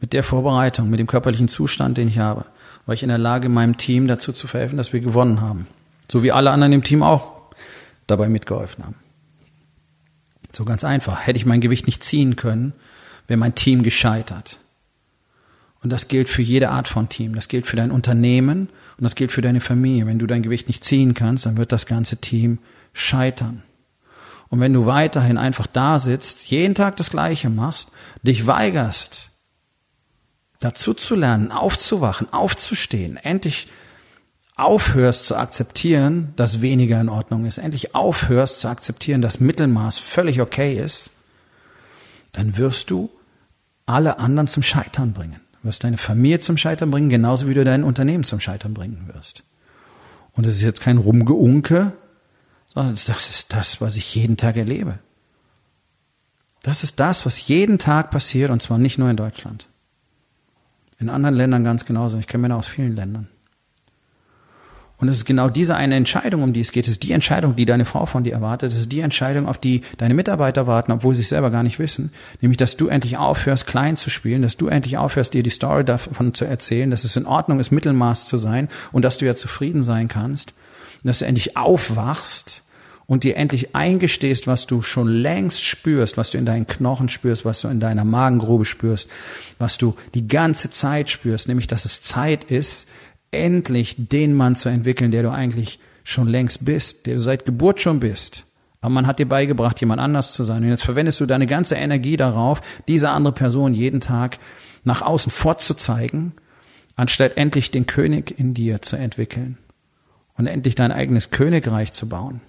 mit 0.00 0.12
der 0.12 0.22
Vorbereitung, 0.22 0.90
mit 0.90 1.00
dem 1.00 1.06
körperlichen 1.06 1.48
Zustand, 1.48 1.96
den 1.96 2.08
ich 2.08 2.18
habe, 2.18 2.44
war 2.86 2.94
ich 2.94 3.02
in 3.02 3.08
der 3.08 3.18
Lage, 3.18 3.48
meinem 3.48 3.76
Team 3.76 4.06
dazu 4.06 4.32
zu 4.32 4.46
verhelfen, 4.46 4.78
dass 4.78 4.92
wir 4.92 5.00
gewonnen 5.00 5.40
haben. 5.40 5.66
So 6.10 6.22
wie 6.22 6.32
alle 6.32 6.50
anderen 6.50 6.72
im 6.72 6.84
Team 6.84 7.02
auch 7.02 7.32
dabei 8.06 8.28
mitgeholfen 8.28 8.84
haben. 8.84 8.94
So 10.52 10.64
ganz 10.64 10.84
einfach. 10.84 11.26
Hätte 11.26 11.38
ich 11.38 11.46
mein 11.46 11.60
Gewicht 11.60 11.86
nicht 11.86 12.04
ziehen 12.04 12.36
können, 12.36 12.72
wäre 13.26 13.38
mein 13.38 13.54
Team 13.54 13.82
gescheitert. 13.82 14.60
Und 15.86 15.90
das 15.90 16.08
gilt 16.08 16.28
für 16.28 16.42
jede 16.42 16.70
Art 16.70 16.88
von 16.88 17.08
Team. 17.08 17.36
Das 17.36 17.46
gilt 17.46 17.64
für 17.64 17.76
dein 17.76 17.92
Unternehmen 17.92 18.70
und 18.98 19.04
das 19.04 19.14
gilt 19.14 19.30
für 19.30 19.40
deine 19.40 19.60
Familie. 19.60 20.04
Wenn 20.04 20.18
du 20.18 20.26
dein 20.26 20.42
Gewicht 20.42 20.66
nicht 20.66 20.82
ziehen 20.82 21.14
kannst, 21.14 21.46
dann 21.46 21.58
wird 21.58 21.70
das 21.70 21.86
ganze 21.86 22.16
Team 22.16 22.58
scheitern. 22.92 23.62
Und 24.48 24.58
wenn 24.58 24.72
du 24.72 24.84
weiterhin 24.86 25.38
einfach 25.38 25.68
da 25.68 26.00
sitzt, 26.00 26.50
jeden 26.50 26.74
Tag 26.74 26.96
das 26.96 27.10
Gleiche 27.10 27.50
machst, 27.50 27.92
dich 28.24 28.48
weigerst, 28.48 29.30
dazu 30.58 30.92
zu 30.92 31.14
lernen, 31.14 31.52
aufzuwachen, 31.52 32.32
aufzustehen, 32.32 33.16
endlich 33.16 33.68
aufhörst 34.56 35.26
zu 35.26 35.36
akzeptieren, 35.36 36.32
dass 36.34 36.62
weniger 36.62 37.00
in 37.00 37.08
Ordnung 37.08 37.46
ist, 37.46 37.58
endlich 37.58 37.94
aufhörst 37.94 38.58
zu 38.58 38.66
akzeptieren, 38.66 39.22
dass 39.22 39.38
Mittelmaß 39.38 39.98
völlig 39.98 40.40
okay 40.40 40.80
ist, 40.80 41.12
dann 42.32 42.56
wirst 42.56 42.90
du 42.90 43.08
alle 43.86 44.18
anderen 44.18 44.48
zum 44.48 44.64
Scheitern 44.64 45.12
bringen. 45.12 45.45
Wirst 45.66 45.82
deine 45.82 45.98
Familie 45.98 46.38
zum 46.38 46.56
Scheitern 46.56 46.92
bringen, 46.92 47.08
genauso 47.08 47.48
wie 47.48 47.54
du 47.54 47.64
dein 47.64 47.82
Unternehmen 47.82 48.22
zum 48.22 48.38
Scheitern 48.38 48.72
bringen 48.72 49.10
wirst. 49.12 49.42
Und 50.32 50.46
das 50.46 50.54
ist 50.54 50.62
jetzt 50.62 50.80
kein 50.80 50.96
Rumgeunke, 50.96 51.92
sondern 52.72 52.94
das 52.94 53.08
ist 53.08 53.52
das, 53.52 53.80
was 53.80 53.96
ich 53.96 54.14
jeden 54.14 54.36
Tag 54.36 54.56
erlebe. 54.56 55.00
Das 56.62 56.84
ist 56.84 57.00
das, 57.00 57.26
was 57.26 57.48
jeden 57.48 57.78
Tag 57.78 58.12
passiert, 58.12 58.50
und 58.50 58.62
zwar 58.62 58.78
nicht 58.78 58.96
nur 58.96 59.10
in 59.10 59.16
Deutschland. 59.16 59.66
In 61.00 61.08
anderen 61.08 61.34
Ländern 61.34 61.64
ganz 61.64 61.84
genauso. 61.84 62.16
Ich 62.18 62.28
kenne 62.28 62.42
Männer 62.42 62.56
aus 62.56 62.68
vielen 62.68 62.94
Ländern. 62.94 63.28
Und 64.98 65.08
es 65.08 65.16
ist 65.18 65.24
genau 65.26 65.50
diese 65.50 65.76
eine 65.76 65.94
Entscheidung, 65.94 66.42
um 66.42 66.54
die 66.54 66.62
es 66.62 66.72
geht. 66.72 66.86
Es 66.86 66.92
ist 66.92 67.02
die 67.02 67.12
Entscheidung, 67.12 67.54
die 67.54 67.66
deine 67.66 67.84
Frau 67.84 68.06
von 68.06 68.24
dir 68.24 68.32
erwartet. 68.32 68.72
Es 68.72 68.78
ist 68.78 68.92
die 68.92 69.00
Entscheidung, 69.00 69.46
auf 69.46 69.58
die 69.58 69.82
deine 69.98 70.14
Mitarbeiter 70.14 70.66
warten, 70.66 70.90
obwohl 70.90 71.14
sie 71.14 71.20
es 71.20 71.28
selber 71.28 71.50
gar 71.50 71.62
nicht 71.62 71.78
wissen. 71.78 72.12
Nämlich, 72.40 72.56
dass 72.56 72.78
du 72.78 72.88
endlich 72.88 73.18
aufhörst, 73.18 73.66
klein 73.66 73.98
zu 73.98 74.08
spielen, 74.08 74.40
dass 74.40 74.56
du 74.56 74.68
endlich 74.68 74.96
aufhörst, 74.96 75.34
dir 75.34 75.42
die 75.42 75.50
Story 75.50 75.84
davon 75.84 76.32
zu 76.32 76.46
erzählen, 76.46 76.90
dass 76.90 77.04
es 77.04 77.14
in 77.14 77.26
Ordnung 77.26 77.60
ist, 77.60 77.72
Mittelmaß 77.72 78.24
zu 78.24 78.38
sein 78.38 78.68
und 78.90 79.02
dass 79.02 79.18
du 79.18 79.26
ja 79.26 79.34
zufrieden 79.34 79.82
sein 79.82 80.08
kannst. 80.08 80.54
dass 81.02 81.20
du 81.20 81.26
endlich 81.26 81.56
aufwachst 81.56 82.62
und 83.06 83.22
dir 83.22 83.36
endlich 83.36 83.74
eingestehst, 83.76 84.46
was 84.46 84.66
du 84.66 84.82
schon 84.82 85.08
längst 85.08 85.64
spürst, 85.64 86.16
was 86.16 86.30
du 86.30 86.38
in 86.38 86.46
deinen 86.46 86.66
Knochen 86.66 87.08
spürst, 87.08 87.44
was 87.44 87.60
du 87.60 87.68
in 87.68 87.80
deiner 87.80 88.04
Magengrube 88.04 88.64
spürst, 88.64 89.08
was 89.58 89.78
du 89.78 89.94
die 90.14 90.26
ganze 90.26 90.70
Zeit 90.70 91.08
spürst, 91.08 91.48
nämlich, 91.48 91.68
dass 91.68 91.84
es 91.84 92.02
Zeit 92.02 92.44
ist, 92.44 92.88
endlich 93.30 93.96
den 93.98 94.34
Mann 94.34 94.56
zu 94.56 94.68
entwickeln, 94.68 95.10
der 95.10 95.22
du 95.22 95.30
eigentlich 95.30 95.78
schon 96.04 96.28
längst 96.28 96.64
bist, 96.64 97.06
der 97.06 97.16
du 97.16 97.20
seit 97.20 97.44
Geburt 97.44 97.80
schon 97.80 98.00
bist. 98.00 98.46
Aber 98.80 98.90
man 98.90 99.06
hat 99.06 99.18
dir 99.18 99.28
beigebracht, 99.28 99.80
jemand 99.80 100.00
anders 100.00 100.32
zu 100.32 100.44
sein. 100.44 100.62
Und 100.62 100.68
jetzt 100.68 100.84
verwendest 100.84 101.20
du 101.20 101.26
deine 101.26 101.46
ganze 101.46 101.74
Energie 101.74 102.16
darauf, 102.16 102.60
diese 102.86 103.10
andere 103.10 103.34
Person 103.34 103.74
jeden 103.74 104.00
Tag 104.00 104.38
nach 104.84 105.02
außen 105.02 105.32
vorzuzeigen, 105.32 106.32
anstatt 106.94 107.36
endlich 107.36 107.70
den 107.70 107.86
König 107.86 108.38
in 108.38 108.54
dir 108.54 108.82
zu 108.82 108.96
entwickeln 108.96 109.58
und 110.36 110.46
endlich 110.46 110.76
dein 110.76 110.92
eigenes 110.92 111.30
Königreich 111.30 111.92
zu 111.92 112.08
bauen. 112.08 112.40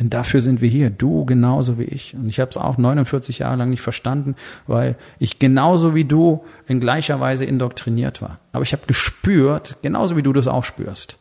Denn 0.00 0.10
dafür 0.10 0.42
sind 0.42 0.60
wir 0.60 0.68
hier, 0.68 0.90
du 0.90 1.24
genauso 1.24 1.78
wie 1.78 1.84
ich. 1.84 2.14
Und 2.14 2.28
ich 2.28 2.40
habe 2.40 2.50
es 2.50 2.56
auch 2.56 2.78
49 2.78 3.38
Jahre 3.38 3.56
lang 3.56 3.70
nicht 3.70 3.80
verstanden, 3.80 4.34
weil 4.66 4.96
ich 5.20 5.38
genauso 5.38 5.94
wie 5.94 6.04
du 6.04 6.44
in 6.66 6.80
gleicher 6.80 7.20
Weise 7.20 7.44
indoktriniert 7.44 8.20
war. 8.20 8.40
Aber 8.52 8.64
ich 8.64 8.72
habe 8.72 8.86
gespürt, 8.86 9.76
genauso 9.82 10.16
wie 10.16 10.22
du 10.22 10.32
das 10.32 10.48
auch 10.48 10.64
spürst, 10.64 11.18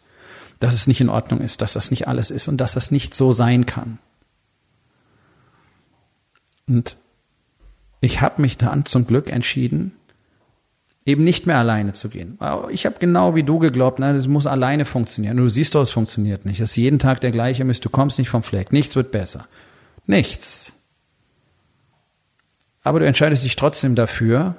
dass 0.60 0.74
es 0.74 0.88
nicht 0.88 1.02
in 1.02 1.10
Ordnung 1.10 1.40
ist, 1.42 1.62
dass 1.62 1.74
das 1.74 1.92
nicht 1.92 2.08
alles 2.08 2.32
ist 2.32 2.48
und 2.48 2.58
dass 2.58 2.74
das 2.74 2.90
nicht 2.90 3.14
so 3.14 3.32
sein 3.32 3.68
kann. 3.68 4.00
Und 6.68 6.98
ich 8.02 8.22
habe 8.22 8.42
mich 8.42 8.58
dann 8.58 8.86
zum 8.86 9.06
Glück 9.06 9.30
entschieden, 9.30 9.92
eben 11.06 11.24
nicht 11.24 11.46
mehr 11.46 11.58
alleine 11.58 11.94
zu 11.94 12.10
gehen. 12.10 12.38
Ich 12.70 12.86
habe 12.86 12.96
genau 13.00 13.36
wie 13.36 13.44
du 13.44 13.60
geglaubt, 13.60 14.00
na, 14.00 14.14
das 14.14 14.28
muss 14.28 14.48
alleine 14.48 14.86
funktionieren. 14.86 15.38
Du 15.38 15.50
siehst 15.50 15.76
doch, 15.76 15.82
es 15.82 15.92
funktioniert 15.92 16.46
nicht. 16.46 16.62
Das 16.62 16.72
ist 16.72 16.78
jeden 16.78 17.00
Tag 17.00 17.22
der 17.22 17.32
gleiche 17.32 17.66
Mist. 17.66 17.84
Du 17.84 17.90
kommst 17.90 18.20
nicht 18.20 18.30
vom 18.30 18.44
Fleck. 18.44 18.72
Nichts 18.72 18.96
wird 18.96 19.12
besser. 19.12 19.48
Nichts. 20.06 20.74
Aber 22.84 23.00
du 23.00 23.06
entscheidest 23.06 23.44
dich 23.44 23.56
trotzdem 23.56 23.96
dafür, 23.96 24.56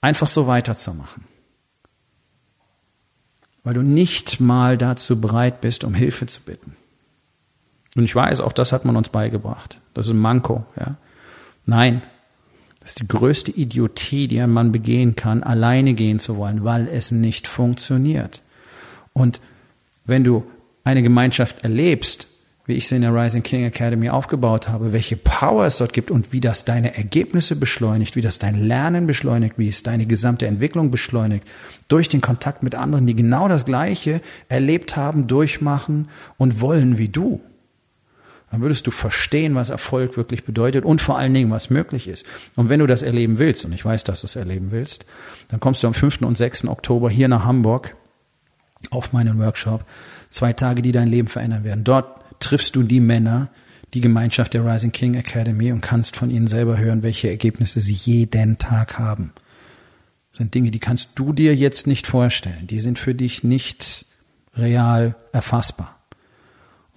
einfach 0.00 0.28
so 0.28 0.46
weiterzumachen. 0.46 1.24
Weil 3.62 3.74
du 3.74 3.82
nicht 3.82 4.40
mal 4.40 4.78
dazu 4.78 5.20
bereit 5.20 5.60
bist, 5.60 5.84
um 5.84 5.94
Hilfe 5.94 6.26
zu 6.26 6.40
bitten. 6.42 6.76
Und 7.96 8.04
ich 8.04 8.14
weiß, 8.14 8.40
auch 8.40 8.52
das 8.52 8.72
hat 8.72 8.84
man 8.84 8.96
uns 8.96 9.08
beigebracht. 9.08 9.80
Das 9.94 10.06
ist 10.06 10.12
ein 10.12 10.18
Manko, 10.18 10.64
ja. 10.78 10.96
Nein. 11.66 12.02
Das 12.80 12.90
ist 12.90 13.00
die 13.00 13.08
größte 13.08 13.50
Idiotie, 13.50 14.26
die 14.26 14.40
ein 14.40 14.50
Mann 14.50 14.72
begehen 14.72 15.14
kann, 15.14 15.42
alleine 15.42 15.94
gehen 15.94 16.18
zu 16.18 16.36
wollen, 16.36 16.64
weil 16.64 16.88
es 16.88 17.10
nicht 17.10 17.46
funktioniert. 17.46 18.42
Und 19.12 19.40
wenn 20.06 20.24
du 20.24 20.46
eine 20.82 21.02
Gemeinschaft 21.02 21.62
erlebst, 21.62 22.26
wie 22.66 22.74
ich 22.74 22.88
sie 22.88 22.96
in 22.96 23.02
der 23.02 23.14
Rising 23.14 23.42
King 23.42 23.64
Academy 23.64 24.08
aufgebaut 24.10 24.68
habe, 24.68 24.92
welche 24.92 25.16
Power 25.16 25.66
es 25.66 25.78
dort 25.78 25.92
gibt 25.92 26.10
und 26.10 26.32
wie 26.32 26.40
das 26.40 26.64
deine 26.64 26.96
Ergebnisse 26.96 27.56
beschleunigt, 27.56 28.16
wie 28.16 28.20
das 28.20 28.38
dein 28.38 28.54
Lernen 28.54 29.06
beschleunigt, 29.06 29.58
wie 29.58 29.68
es 29.68 29.82
deine 29.82 30.06
gesamte 30.06 30.46
Entwicklung 30.46 30.90
beschleunigt, 30.90 31.46
durch 31.88 32.08
den 32.08 32.20
Kontakt 32.20 32.62
mit 32.62 32.74
anderen, 32.76 33.06
die 33.06 33.16
genau 33.16 33.48
das 33.48 33.66
Gleiche 33.66 34.20
erlebt 34.48 34.96
haben, 34.96 35.26
durchmachen 35.26 36.08
und 36.38 36.60
wollen 36.60 36.96
wie 36.96 37.08
du. 37.08 37.40
Dann 38.50 38.62
würdest 38.62 38.86
du 38.86 38.90
verstehen, 38.90 39.54
was 39.54 39.70
Erfolg 39.70 40.16
wirklich 40.16 40.44
bedeutet 40.44 40.84
und 40.84 41.00
vor 41.00 41.18
allen 41.18 41.32
Dingen, 41.32 41.50
was 41.50 41.70
möglich 41.70 42.08
ist. 42.08 42.26
Und 42.56 42.68
wenn 42.68 42.80
du 42.80 42.86
das 42.86 43.02
erleben 43.02 43.38
willst, 43.38 43.64
und 43.64 43.72
ich 43.72 43.84
weiß, 43.84 44.02
dass 44.04 44.22
du 44.22 44.26
es 44.26 44.36
erleben 44.36 44.72
willst, 44.72 45.06
dann 45.48 45.60
kommst 45.60 45.82
du 45.82 45.86
am 45.86 45.94
5. 45.94 46.22
und 46.22 46.36
6. 46.36 46.66
Oktober 46.66 47.10
hier 47.10 47.28
nach 47.28 47.44
Hamburg 47.44 47.96
auf 48.90 49.12
meinen 49.12 49.38
Workshop. 49.38 49.84
Zwei 50.30 50.52
Tage, 50.52 50.82
die 50.82 50.92
dein 50.92 51.08
Leben 51.08 51.28
verändern 51.28 51.62
werden. 51.62 51.84
Dort 51.84 52.24
triffst 52.40 52.74
du 52.74 52.82
die 52.82 53.00
Männer, 53.00 53.50
die 53.94 54.00
Gemeinschaft 54.00 54.54
der 54.54 54.64
Rising 54.64 54.92
King 54.92 55.14
Academy 55.14 55.70
und 55.70 55.80
kannst 55.80 56.16
von 56.16 56.30
ihnen 56.30 56.46
selber 56.48 56.76
hören, 56.78 57.02
welche 57.02 57.28
Ergebnisse 57.28 57.80
sie 57.80 57.92
jeden 57.92 58.56
Tag 58.56 58.98
haben. 58.98 59.32
Das 60.30 60.38
sind 60.38 60.54
Dinge, 60.54 60.70
die 60.70 60.78
kannst 60.78 61.10
du 61.16 61.32
dir 61.32 61.54
jetzt 61.54 61.86
nicht 61.86 62.06
vorstellen. 62.06 62.66
Die 62.66 62.80
sind 62.80 62.98
für 62.98 63.14
dich 63.14 63.44
nicht 63.44 64.06
real 64.56 65.14
erfassbar. 65.32 65.99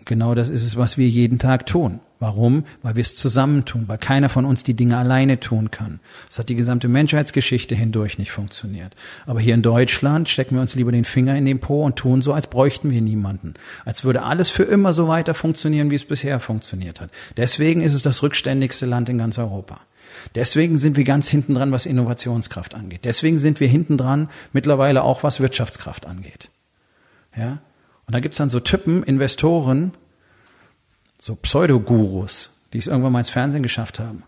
Genau 0.06 0.36
das 0.36 0.50
ist 0.50 0.66
es, 0.66 0.76
was 0.76 0.98
wir 0.98 1.08
jeden 1.08 1.40
Tag 1.40 1.66
tun. 1.66 2.00
Warum? 2.20 2.64
Weil 2.82 2.96
wir 2.96 3.02
es 3.02 3.16
zusammen 3.16 3.66
tun, 3.66 3.84
weil 3.88 3.98
keiner 3.98 4.30
von 4.30 4.46
uns 4.46 4.64
die 4.64 4.76
Dinge 4.76 4.98
alleine 4.98 5.40
tun 5.40 5.72
kann. 5.72 6.00
Das 6.28 6.40
hat 6.40 6.48
die 6.48 6.56
gesamte 6.56 6.88
Menschheitsgeschichte 6.88 7.76
hindurch 7.76 8.18
nicht 8.18 8.32
funktioniert. 8.32 8.96
Aber 9.26 9.42
hier 9.42 9.54
in 9.54 9.62
Deutschland 9.62 10.30
stecken 10.30 10.56
wir 10.56 10.62
uns 10.62 10.76
lieber 10.76 10.92
den 10.92 11.04
Finger 11.04 11.36
in 11.36 11.46
den 11.46 11.60
Po 11.60 11.84
und 11.84 11.98
tun 11.98 12.22
so, 12.22 12.32
als 12.32 12.48
bräuchten 12.48 12.92
wir 12.92 13.02
niemanden. 13.02 13.56
Als 13.84 14.06
würde 14.06 14.24
alles 14.24 14.50
für 14.50 14.64
immer 14.64 14.94
so 14.94 15.08
weiter 15.08 15.34
funktionieren, 15.34 15.92
wie 15.92 15.96
es 15.96 16.06
bisher 16.06 16.40
funktioniert 16.40 17.02
hat. 17.02 17.10
Deswegen 17.36 17.82
ist 17.82 17.94
es 17.94 18.04
das 18.04 18.24
rückständigste 18.24 18.86
Land 18.86 19.10
in 19.10 19.18
ganz 19.18 19.38
Europa. 19.38 19.82
Deswegen 20.36 20.78
sind 20.78 20.96
wir 20.96 21.04
ganz 21.04 21.28
hinten 21.28 21.56
dran, 21.56 21.72
was 21.72 21.86
Innovationskraft 21.86 22.76
angeht. 22.76 23.02
Deswegen 23.04 23.40
sind 23.40 23.60
wir 23.60 23.68
hinten 23.68 23.98
dran, 23.98 24.30
mittlerweile 24.54 25.04
auch 25.04 25.24
was 25.24 25.40
Wirtschaftskraft 25.40 26.06
angeht. 26.06 26.50
Ja? 27.36 27.60
Und 28.14 28.18
da 28.18 28.22
gibt's 28.22 28.38
dann 28.38 28.52
so 28.52 28.60
Typen, 28.60 29.02
Investoren, 29.02 29.92
so 31.20 31.34
Pseudogurus, 31.34 32.52
die 32.72 32.78
es 32.78 32.86
irgendwann 32.86 33.12
mal 33.12 33.18
ins 33.18 33.32
Fernsehen 33.32 33.64
geschafft 33.64 33.98
haben, 33.98 34.22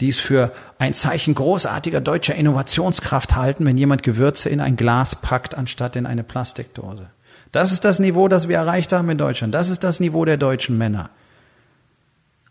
die 0.00 0.10
es 0.10 0.20
für 0.20 0.52
ein 0.78 0.94
Zeichen 0.94 1.34
großartiger 1.34 2.00
deutscher 2.00 2.36
Innovationskraft 2.36 3.34
halten, 3.34 3.66
wenn 3.66 3.76
jemand 3.76 4.04
Gewürze 4.04 4.48
in 4.48 4.60
ein 4.60 4.76
Glas 4.76 5.16
packt, 5.16 5.56
anstatt 5.56 5.96
in 5.96 6.06
eine 6.06 6.22
Plastikdose. 6.22 7.10
Das 7.50 7.72
ist 7.72 7.84
das 7.84 7.98
Niveau, 7.98 8.28
das 8.28 8.46
wir 8.46 8.58
erreicht 8.58 8.92
haben 8.92 9.10
in 9.10 9.18
Deutschland. 9.18 9.52
Das 9.52 9.70
ist 9.70 9.82
das 9.82 9.98
Niveau 9.98 10.24
der 10.24 10.36
deutschen 10.36 10.78
Männer. 10.78 11.10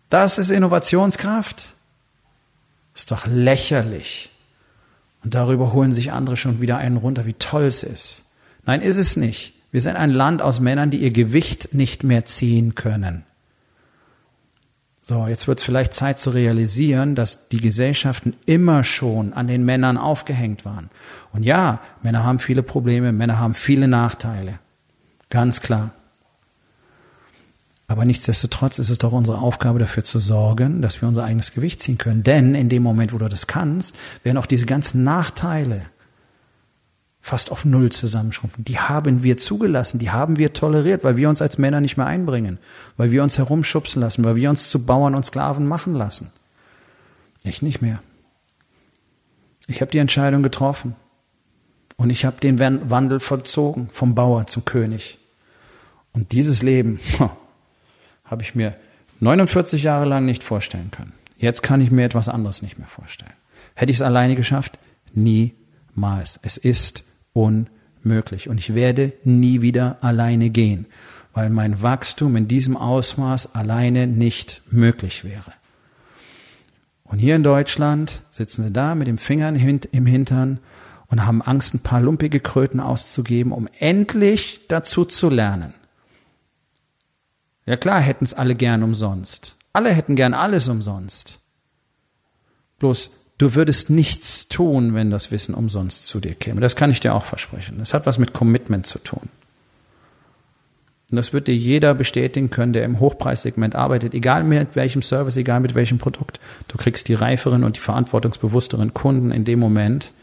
Das 0.10 0.38
ist 0.38 0.50
Innovationskraft. 0.50 1.74
Ist 2.94 3.12
doch 3.12 3.25
lächerlich. 3.25 4.29
Und 5.24 5.36
darüber 5.36 5.72
holen 5.72 5.94
sich 5.94 6.12
andere 6.12 6.36
schon 6.36 6.60
wieder 6.60 6.79
einen 6.79 6.98
runter, 6.98 7.25
wie 7.25 7.32
toll 7.32 7.63
es 7.63 7.82
ist. 7.82 8.25
Nein, 8.65 8.82
ist 8.82 8.98
es 8.98 9.15
nicht. 9.15 9.54
Wir 9.75 9.82
sind 9.82 9.98
ein 9.98 10.12
Land 10.12 10.41
aus 10.41 10.62
Männern, 10.62 10.89
die 10.89 11.00
ihr 11.00 11.12
Gewicht 11.12 11.74
nicht 11.74 12.05
mehr 12.05 12.24
ziehen 12.24 12.75
können. 12.75 13.25
So, 15.01 15.27
jetzt 15.27 15.50
wird 15.50 15.60
es 15.60 15.65
vielleicht 15.65 15.94
Zeit 15.94 16.17
zu 16.17 16.29
realisieren, 16.29 17.13
dass 17.13 17.50
die 17.50 17.60
Gesellschaften 17.60 18.38
immer 18.46 18.86
schon 18.86 19.34
an 19.34 19.48
den 19.48 19.65
Männern 19.65 19.98
aufgehängt 19.98 20.63
waren. 20.63 20.89
Und 21.34 21.44
ja, 21.44 21.82
Männer 22.03 22.24
haben 22.24 22.39
viele 22.39 22.63
Probleme, 22.63 23.12
Männer 23.12 23.38
haben 23.38 23.53
viele 23.53 23.89
Nachteile. 23.89 24.60
Ganz 25.29 25.60
klar. 25.60 25.91
Aber 27.89 28.05
nichtsdestotrotz 28.05 28.79
ist 28.79 28.89
es 28.89 29.00
doch 29.00 29.12
unsere 29.12 29.39
Aufgabe 29.39 29.79
dafür 29.79 30.05
zu 30.05 30.20
sorgen, 30.20 30.82
dass 30.82 31.01
wir 31.01 31.10
unser 31.10 31.25
eigenes 31.25 31.51
Gewicht 31.51 31.82
ziehen 31.82 31.98
können. 31.98 32.24
Denn 32.24 32.55
in 32.55 32.70
dem 32.70 32.82
Moment, 32.82 33.12
wo 33.12 33.17
du 33.17 33.27
das 33.27 33.46
kannst, 33.46 33.98
werden 34.24 34.38
auch 34.38 34.46
diese 34.46 34.67
ganzen 34.67 35.03
Nachteile 35.03 35.82
fast 37.25 37.51
auf 37.51 37.65
Null 37.65 37.91
zusammenschrumpfen. 37.91 38.65
Die 38.65 38.77
haben 38.77 39.24
wir 39.24 39.36
zugelassen, 39.38 39.98
die 39.98 40.12
haben 40.12 40.38
wir 40.38 40.53
toleriert, 40.53 41.03
weil 41.03 41.17
wir 41.17 41.27
uns 41.27 41.41
als 41.41 41.58
Männer 41.58 41.82
nicht 41.82 41.98
mehr 41.98 42.05
einbringen, 42.05 42.60
weil 42.98 43.10
wir 43.10 43.24
uns 43.24 43.39
herumschubsen 43.39 44.00
lassen, 44.00 44.24
weil 44.24 44.36
wir 44.36 44.48
uns 44.48 44.70
zu 44.70 44.86
Bauern 44.86 45.15
und 45.15 45.25
Sklaven 45.25 45.67
machen 45.67 45.96
lassen. 45.96 46.32
Ich 47.44 47.63
nicht 47.63 47.82
mehr. 47.82 48.03
Ich 49.65 49.82
habe 49.82 49.89
die 49.89 49.98
Entscheidung 49.98 50.44
getroffen 50.44 50.96
und 51.98 52.12
ich 52.12 52.25
habe 52.25 52.39
den 52.39 52.60
Wandel 52.60 53.20
vollzogen 53.20 53.89
vom 53.91 54.13
Bauer 54.13 54.46
zum 54.46 54.63
König. 54.63 55.17
Und 56.13 56.32
dieses 56.32 56.62
Leben 56.62 57.00
habe 58.24 58.44
ich 58.44 58.53
mir 58.53 58.75
49 59.20 59.82
Jahre 59.82 60.05
lang 60.05 60.27
nicht 60.27 60.44
vorstellen 60.44 60.91
können. 60.91 61.13
Jetzt 61.39 61.63
kann 61.63 61.82
ich 61.82 61.89
mir 61.89 62.05
etwas 62.05 62.29
anderes 62.29 62.62
nicht 62.62 62.77
mehr 62.77 62.88
vorstellen. 62.88 63.34
Hätte 63.74 63.89
ich 63.89 63.98
es 63.98 64.03
alleine 64.03 64.36
geschafft? 64.36 64.77
Niemals. 65.15 66.39
Es 66.44 66.58
ist 66.58 67.03
unmöglich. 67.36 68.50
Und 68.50 68.58
ich 68.58 68.74
werde 68.74 69.13
nie 69.24 69.62
wieder 69.62 69.98
alleine 70.01 70.50
gehen, 70.50 70.88
weil 71.34 71.51
mein 71.51 71.84
Wachstum 71.84 72.36
in 72.36 72.48
diesem 72.48 72.77
Ausmaß 72.77 73.54
alleine 73.54 74.08
nicht 74.08 74.62
möglich 74.72 75.24
wäre. 75.24 75.54
Und 77.04 77.20
hier 77.20 77.36
in 77.36 77.44
Deutschland 77.44 78.24
sitzen 78.32 78.63
sie 78.63 78.72
da 78.72 78.96
mit 78.96 79.08
dem 79.08 79.20
Finger 79.20 79.50
im 79.50 80.06
Hintern 80.06 80.60
und 81.08 81.25
haben 81.25 81.42
Angst, 81.42 81.75
ein 81.75 81.80
paar 81.80 82.01
lumpige 82.01 82.39
Kröten 82.39 82.80
auszugeben, 82.80 83.51
um 83.51 83.68
endlich 83.77 84.62
dazu 84.68 85.06
zu 85.06 85.30
lernen. 85.30 85.74
Ja 87.65 87.77
klar 87.77 88.00
hätten 88.00 88.25
es 88.25 88.34
alle 88.34 88.56
gern 88.56 88.82
umsonst. 88.82 89.56
Alle 89.74 89.92
hätten 89.92 90.15
gern 90.15 90.34
alles 90.34 90.68
umsonst. 90.68 91.39
Bloß 92.80 93.12
Du 93.38 93.54
würdest 93.54 93.89
nichts 93.89 94.48
tun, 94.48 94.94
wenn 94.94 95.12
das 95.12 95.32
Wissen 95.32 95.56
umsonst 95.56 96.08
zu 96.08 96.20
dir 96.20 96.36
käme. 96.36 96.62
Das 96.62 96.75
kann 96.75 96.92
ich 96.92 97.01
dir 97.01 97.13
auch 97.13 97.25
versprechen. 97.25 97.80
Das 97.80 97.94
hat 97.94 98.06
was 98.06 98.18
mit 98.18 98.34
Commitment 98.34 98.86
zu 98.86 99.00
tun. 99.00 99.30
Und 101.12 101.18
das 101.18 101.34
wird 101.34 101.48
dir 101.48 101.56
jeder 101.56 101.94
bestätigen 101.94 102.50
können, 102.50 102.74
der 102.74 102.86
im 102.86 103.00
Hochpreissegment 103.00 103.75
arbeitet, 103.75 104.13
egal 104.13 104.44
mit 104.44 104.75
welchem 104.75 105.01
Service, 105.01 105.38
egal 105.38 105.60
mit 105.60 105.75
welchem 105.75 105.98
Produkt. 105.98 106.39
Du 106.68 106.77
kriegst 106.77 107.08
die 107.08 107.13
reiferen 107.13 107.63
und 107.63 107.75
die 107.75 107.82
verantwortungsbewussteren 107.82 108.94
Kunden 108.94 109.32
in 109.32 109.44
dem 109.44 109.60
Moment, 109.60 110.13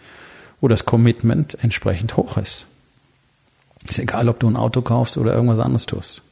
wo 0.61 0.69
das 0.69 0.85
Commitment 0.87 1.57
entsprechend 1.63 2.17
hoch 2.17 2.37
ist. 2.37 2.67
Ist 3.89 3.99
egal, 3.99 4.29
ob 4.29 4.41
du 4.41 4.49
ein 4.49 4.57
Auto 4.57 4.81
kaufst 4.81 5.19
oder 5.19 5.35
irgendwas 5.35 5.59
anderes 5.59 5.87
tust. 5.87 6.23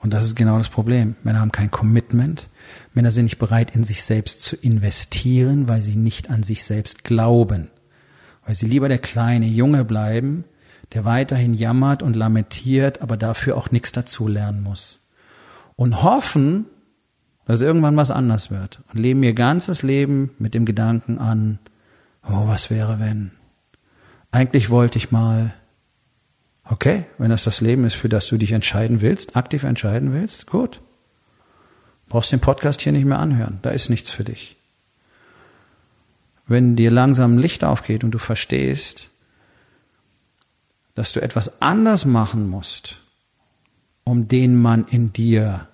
Und 0.00 0.14
das 0.14 0.24
ist 0.24 0.34
genau 0.34 0.56
das 0.56 0.70
Problem. 0.70 1.14
Männer 1.22 1.40
haben 1.40 1.52
kein 1.52 1.70
Commitment. 1.70 2.48
Männer 2.94 3.10
sind 3.10 3.24
nicht 3.24 3.38
bereit, 3.38 3.76
in 3.76 3.84
sich 3.84 4.02
selbst 4.02 4.40
zu 4.40 4.56
investieren, 4.56 5.68
weil 5.68 5.82
sie 5.82 5.96
nicht 5.96 6.30
an 6.30 6.42
sich 6.42 6.64
selbst 6.64 7.04
glauben. 7.04 7.70
Weil 8.46 8.54
sie 8.54 8.66
lieber 8.66 8.88
der 8.88 8.98
kleine 8.98 9.46
Junge 9.46 9.84
bleiben, 9.84 10.44
der 10.94 11.04
weiterhin 11.04 11.52
jammert 11.52 12.02
und 12.02 12.16
lamentiert, 12.16 13.02
aber 13.02 13.16
dafür 13.16 13.56
auch 13.56 13.70
nichts 13.70 13.92
dazu 13.92 14.26
lernen 14.26 14.62
muss. 14.62 15.00
Und 15.76 16.02
hoffen, 16.02 16.64
dass 17.44 17.60
irgendwann 17.60 17.96
was 17.96 18.10
anders 18.10 18.50
wird. 18.50 18.80
Und 18.92 19.00
leben 19.00 19.22
ihr 19.22 19.34
ganzes 19.34 19.82
Leben 19.82 20.30
mit 20.38 20.54
dem 20.54 20.64
Gedanken 20.64 21.18
an, 21.18 21.58
oh, 22.26 22.46
was 22.46 22.70
wäre 22.70 23.00
wenn? 23.00 23.32
Eigentlich 24.30 24.70
wollte 24.70 24.98
ich 24.98 25.10
mal, 25.10 25.52
Okay, 26.70 27.04
wenn 27.18 27.30
das 27.30 27.42
das 27.42 27.60
Leben 27.60 27.84
ist, 27.84 27.96
für 27.96 28.08
das 28.08 28.28
du 28.28 28.38
dich 28.38 28.52
entscheiden 28.52 29.00
willst, 29.00 29.34
aktiv 29.34 29.64
entscheiden 29.64 30.12
willst, 30.12 30.46
gut. 30.46 30.80
Brauchst 32.08 32.30
den 32.30 32.38
Podcast 32.38 32.80
hier 32.80 32.92
nicht 32.92 33.04
mehr 33.04 33.18
anhören, 33.18 33.58
da 33.62 33.70
ist 33.70 33.90
nichts 33.90 34.08
für 34.08 34.22
dich. 34.22 34.56
Wenn 36.46 36.76
dir 36.76 36.92
langsam 36.92 37.38
Licht 37.38 37.64
aufgeht 37.64 38.04
und 38.04 38.12
du 38.12 38.18
verstehst, 38.18 39.10
dass 40.94 41.12
du 41.12 41.20
etwas 41.20 41.60
anders 41.60 42.04
machen 42.04 42.48
musst, 42.48 42.98
um 44.04 44.28
den 44.28 44.56
Mann 44.60 44.86
in 44.88 45.12
dir 45.12 45.66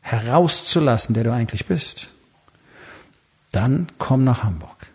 herauszulassen, 0.00 1.14
der 1.14 1.24
du 1.24 1.32
eigentlich 1.32 1.64
bist, 1.66 2.10
dann 3.50 3.86
komm 3.96 4.24
nach 4.24 4.44
Hamburg. 4.44 4.93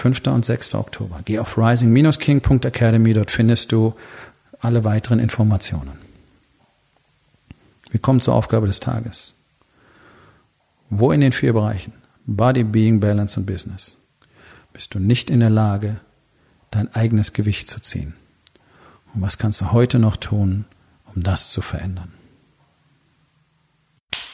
5. 0.00 0.26
und 0.28 0.44
6. 0.44 0.74
Oktober. 0.76 1.20
Geh 1.24 1.38
auf 1.38 1.58
rising-king.academy, 1.58 3.12
dort 3.12 3.30
findest 3.30 3.70
du 3.70 3.94
alle 4.60 4.84
weiteren 4.84 5.18
Informationen. 5.18 5.98
Wir 7.90 8.00
kommen 8.00 8.20
zur 8.20 8.34
Aufgabe 8.34 8.66
des 8.66 8.80
Tages. 8.80 9.34
Wo 10.88 11.12
in 11.12 11.20
den 11.20 11.32
vier 11.32 11.52
Bereichen 11.52 11.92
Body, 12.24 12.64
Being, 12.64 13.00
Balance 13.00 13.38
und 13.38 13.44
Business 13.46 13.96
bist 14.72 14.94
du 14.94 14.98
nicht 15.00 15.28
in 15.28 15.40
der 15.40 15.50
Lage, 15.50 16.00
dein 16.70 16.94
eigenes 16.94 17.32
Gewicht 17.32 17.68
zu 17.68 17.80
ziehen? 17.80 18.14
Und 19.12 19.20
was 19.20 19.36
kannst 19.36 19.60
du 19.60 19.72
heute 19.72 19.98
noch 19.98 20.16
tun, 20.16 20.64
um 21.14 21.22
das 21.22 21.50
zu 21.50 21.60
verändern? 21.60 22.12